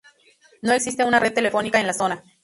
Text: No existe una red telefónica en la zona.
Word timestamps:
No 0.63 0.73
existe 0.73 1.03
una 1.05 1.19
red 1.19 1.31
telefónica 1.31 1.79
en 1.79 1.85
la 1.85 1.93
zona. 1.93 2.23